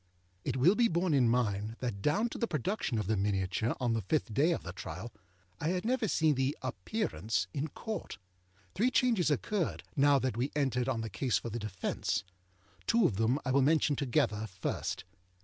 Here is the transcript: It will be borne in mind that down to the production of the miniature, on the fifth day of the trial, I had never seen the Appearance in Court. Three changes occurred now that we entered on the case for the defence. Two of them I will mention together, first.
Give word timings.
It 0.43 0.57
will 0.57 0.73
be 0.73 0.87
borne 0.87 1.13
in 1.13 1.29
mind 1.29 1.75
that 1.79 2.01
down 2.01 2.27
to 2.29 2.39
the 2.39 2.47
production 2.47 2.97
of 2.97 3.05
the 3.05 3.15
miniature, 3.15 3.75
on 3.79 3.93
the 3.93 4.01
fifth 4.01 4.33
day 4.33 4.49
of 4.51 4.63
the 4.63 4.73
trial, 4.73 5.13
I 5.59 5.67
had 5.67 5.85
never 5.85 6.07
seen 6.07 6.33
the 6.33 6.57
Appearance 6.63 7.45
in 7.53 7.67
Court. 7.67 8.17
Three 8.73 8.89
changes 8.89 9.29
occurred 9.29 9.83
now 9.95 10.17
that 10.17 10.37
we 10.37 10.51
entered 10.55 10.89
on 10.89 11.01
the 11.01 11.09
case 11.11 11.37
for 11.37 11.51
the 11.51 11.59
defence. 11.59 12.23
Two 12.87 13.05
of 13.05 13.17
them 13.17 13.37
I 13.45 13.51
will 13.51 13.61
mention 13.61 13.95
together, 13.95 14.47
first. 14.47 15.03